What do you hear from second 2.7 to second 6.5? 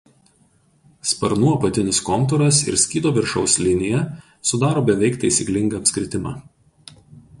ir skydo viršaus linija sudaro beveik taisyklingą apskritimą.